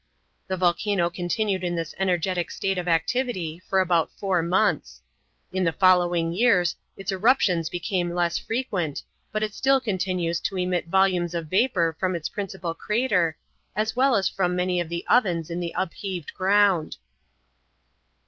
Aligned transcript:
The 0.47 0.57
volcano 0.57 1.11
continued 1.11 1.63
in 1.63 1.75
this 1.75 1.93
energetic 1.99 2.49
state 2.49 2.79
of 2.79 2.87
activity 2.87 3.61
for 3.69 3.79
about 3.79 4.09
four 4.17 4.41
months; 4.41 4.99
in 5.53 5.63
the 5.63 5.71
following 5.71 6.33
years 6.33 6.75
its 6.97 7.11
eruptions 7.11 7.69
became 7.69 8.15
less 8.15 8.39
frequent, 8.39 9.03
but 9.31 9.43
it 9.43 9.53
still 9.53 9.79
continues 9.79 10.39
to 10.39 10.57
emit 10.57 10.87
volumes 10.87 11.35
of 11.35 11.49
vapor 11.49 11.95
from 11.99 12.13
the 12.13 12.29
principal 12.33 12.73
crater, 12.73 13.37
as 13.75 13.95
well 13.95 14.15
as 14.15 14.27
from 14.27 14.55
many 14.55 14.79
of 14.79 14.89
the 14.89 15.05
ovens 15.05 15.51
in 15.51 15.59
the 15.59 15.75
upheaved 15.77 16.33
ground. 16.33 16.97